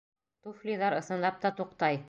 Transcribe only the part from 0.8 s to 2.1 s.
ысынлап та, туҡтай.